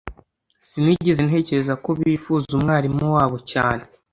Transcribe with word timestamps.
sinigeze 0.69 1.21
ntekereza 1.27 1.73
ko 1.83 1.89
bifuza 1.99 2.47
umwarimu 2.57 3.05
wabo 3.15 3.37
cyane 3.51 3.83